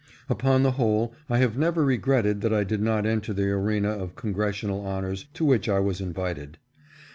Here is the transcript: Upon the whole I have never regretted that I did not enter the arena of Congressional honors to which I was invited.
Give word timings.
Upon 0.29 0.63
the 0.63 0.71
whole 0.71 1.13
I 1.29 1.37
have 1.37 1.59
never 1.59 1.85
regretted 1.85 2.41
that 2.41 2.51
I 2.51 2.63
did 2.63 2.81
not 2.81 3.05
enter 3.05 3.33
the 3.33 3.43
arena 3.51 3.89
of 3.89 4.15
Congressional 4.15 4.83
honors 4.83 5.25
to 5.35 5.45
which 5.45 5.69
I 5.69 5.77
was 5.79 6.01
invited. 6.01 6.57